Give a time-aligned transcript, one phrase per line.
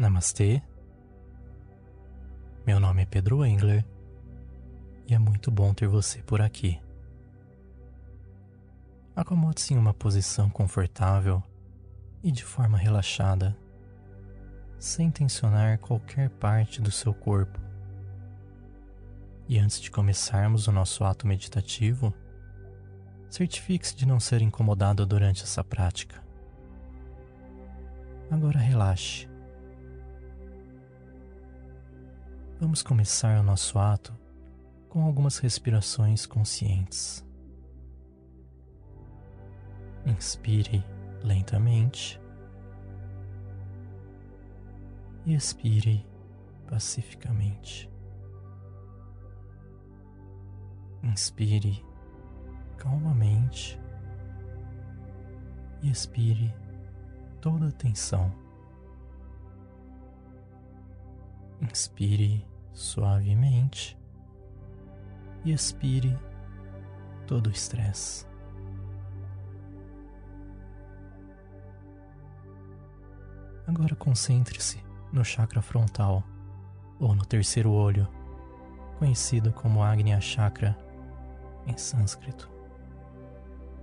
[0.00, 0.62] Namastê.
[2.66, 3.84] Meu nome é Pedro Engler
[5.06, 6.80] e é muito bom ter você por aqui.
[9.14, 11.42] Acomode-se em uma posição confortável
[12.22, 13.54] e de forma relaxada,
[14.78, 17.60] sem tensionar qualquer parte do seu corpo.
[19.46, 22.14] E antes de começarmos o nosso ato meditativo,
[23.28, 26.24] certifique-se de não ser incomodado durante essa prática.
[28.30, 29.29] Agora relaxe
[32.60, 34.14] Vamos começar o nosso ato
[34.90, 37.26] com algumas respirações conscientes.
[40.04, 40.84] Inspire
[41.24, 42.20] lentamente
[45.24, 46.06] e expire
[46.68, 47.90] pacificamente.
[51.02, 51.82] Inspire
[52.76, 53.80] calmamente
[55.80, 56.54] e expire
[57.40, 58.30] toda a tensão.
[61.62, 63.98] Inspire suavemente
[65.44, 66.18] e expire
[67.26, 68.26] todo o estresse.
[73.66, 74.82] Agora concentre-se
[75.12, 76.24] no chakra frontal
[76.98, 78.08] ou no terceiro olho,
[78.98, 80.76] conhecido como Agnya Chakra
[81.66, 82.50] em sânscrito.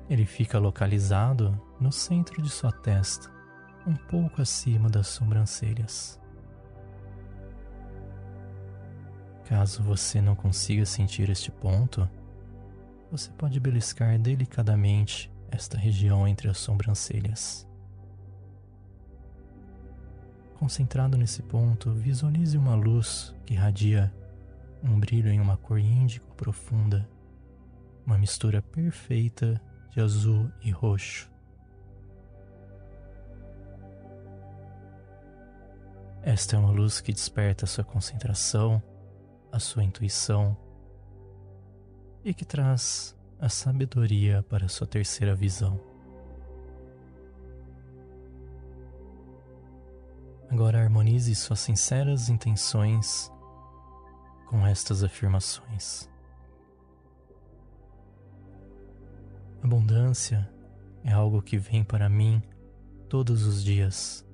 [0.09, 3.31] Ele fica localizado no centro de sua testa,
[3.85, 6.19] um pouco acima das sobrancelhas.
[9.48, 12.08] Caso você não consiga sentir este ponto,
[13.09, 17.66] você pode beliscar delicadamente esta região entre as sobrancelhas.
[20.56, 24.14] Concentrado nesse ponto, visualize uma luz que irradia
[24.84, 27.08] um brilho em uma cor índigo profunda,
[28.06, 29.61] uma mistura perfeita
[29.92, 31.32] de azul e roxo.
[36.21, 38.83] Esta é uma luz que desperta sua concentração
[39.52, 40.58] a sua intuição
[42.23, 45.80] e que traz a sabedoria para sua terceira visão.
[50.49, 53.31] Agora harmonize suas sinceras intenções
[54.47, 56.09] com estas afirmações.
[59.61, 60.49] Abundância
[61.03, 62.41] é algo que vem para mim
[63.09, 64.27] todos os dias.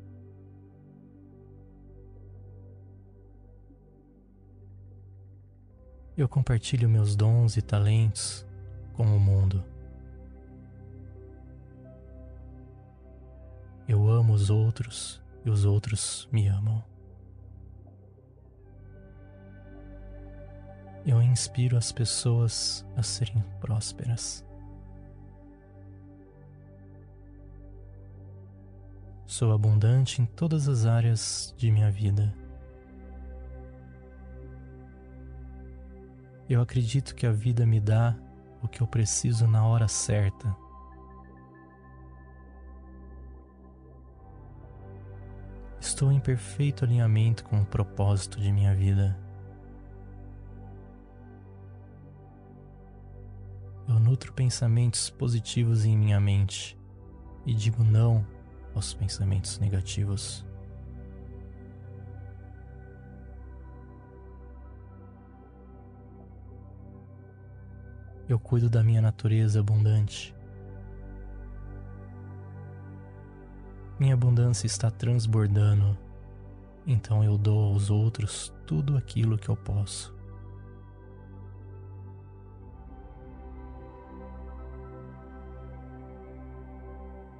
[6.15, 8.45] Eu compartilho meus dons e talentos
[8.93, 9.63] com o mundo.
[13.87, 16.83] Eu amo os outros e os outros me amam.
[21.05, 24.45] Eu inspiro as pessoas a serem prósperas.
[29.25, 32.33] Sou abundante em todas as áreas de minha vida.
[36.53, 38.15] Eu acredito que a vida me dá
[38.61, 40.55] o que eu preciso na hora certa.
[45.81, 49.19] Estou em perfeito alinhamento com o propósito de minha vida.
[53.89, 56.79] Eu nutro pensamentos positivos em minha mente
[57.47, 58.23] e digo não
[58.75, 60.45] aos pensamentos negativos.
[68.27, 70.33] Eu cuido da minha natureza abundante.
[73.99, 75.97] Minha abundância está transbordando,
[76.85, 80.13] então eu dou aos outros tudo aquilo que eu posso.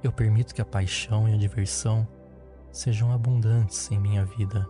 [0.02, 2.06] Eu permito que a paixão e a diversão
[2.70, 4.68] sejam abundantes em minha vida.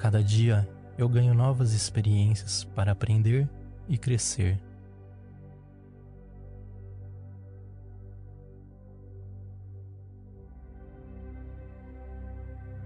[0.00, 0.66] Cada dia
[0.96, 3.46] eu ganho novas experiências para aprender
[3.86, 4.58] e crescer.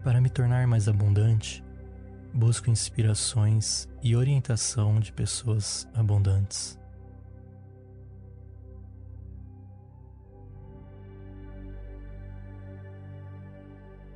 [0.03, 1.65] Para me tornar mais abundante,
[2.35, 6.79] busco inspirações e orientação de pessoas abundantes.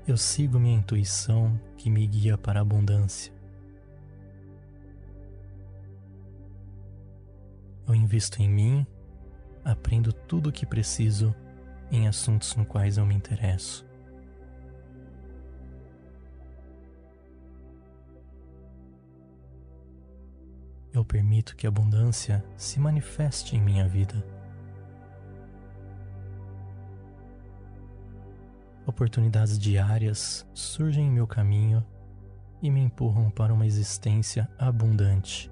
[0.08, 3.31] Eu sigo minha intuição que me guia para a abundância.
[7.87, 8.87] Eu invisto em mim,
[9.62, 11.34] aprendo tudo o que preciso
[11.90, 13.87] em assuntos no quais eu me interesso.
[20.90, 24.38] Eu permito que a abundância se manifeste em minha vida.
[28.88, 31.85] Oportunidades diárias surgem em meu caminho
[32.62, 35.50] e me empurram para uma existência abundante.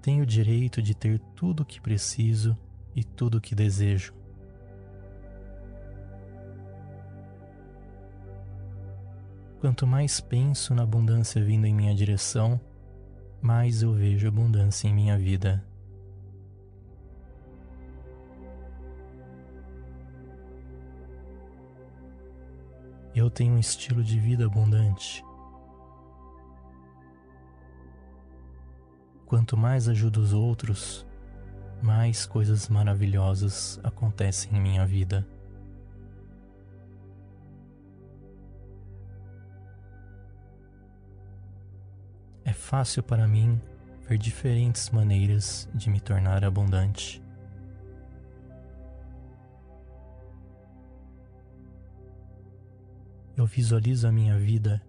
[0.00, 2.56] Tenho o direito de ter tudo o que preciso
[2.94, 4.14] e tudo o que desejo.
[9.60, 12.60] Quanto mais penso na abundância vindo em minha direção,
[13.40, 15.64] mais eu vejo abundância em minha vida.
[23.14, 25.24] Eu tenho um estilo de vida abundante.
[29.26, 31.06] Quanto mais ajudo os outros,
[31.82, 35.26] mais coisas maravilhosas acontecem em minha vida.
[42.68, 43.58] Fácil para mim
[44.06, 47.22] ver diferentes maneiras de me tornar abundante.
[53.34, 54.82] Eu visualizo a minha vida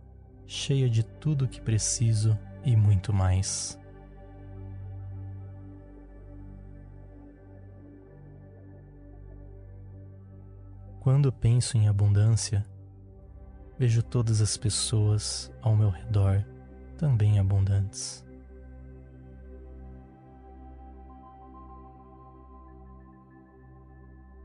[0.46, 3.80] cheia de tudo o que preciso e muito mais.
[11.00, 12.66] Quando penso em abundância,
[13.78, 16.44] vejo todas as pessoas ao meu redor
[17.00, 18.26] também abundantes.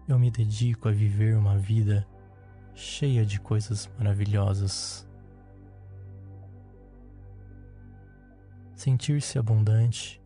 [0.06, 2.06] Eu me dedico a viver uma vida
[2.73, 5.05] cheia de coisas maravilhosas.
[8.77, 10.23] Sentir-se abundante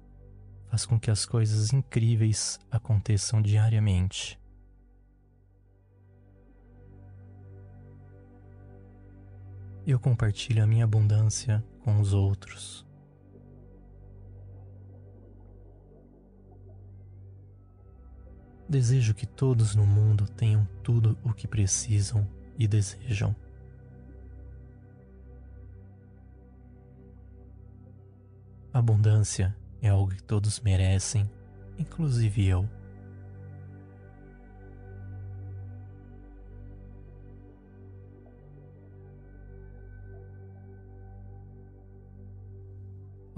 [0.67, 4.39] faz com que as coisas incríveis aconteçam diariamente.
[9.89, 12.87] Eu compartilho a minha abundância com os outros.
[18.69, 23.35] Desejo que todos no mundo tenham tudo o que precisam e desejam.
[28.71, 31.31] Abundância é algo que todos merecem,
[31.79, 32.69] inclusive eu.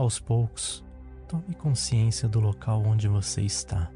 [0.01, 0.83] Aos poucos,
[1.29, 3.93] tome consciência do local onde você está.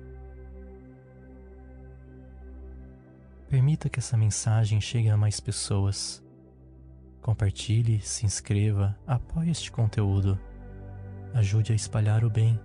[3.48, 6.22] Permita que essa mensagem chegue a mais pessoas.
[7.22, 10.38] Compartilhe, se inscreva, apoie este conteúdo.
[11.32, 12.60] Ajude a espalhar o bem.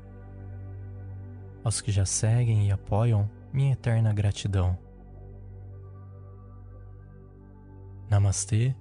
[1.63, 4.77] Aos que já seguem e apoiam, minha eterna gratidão.
[8.09, 8.75] Namastê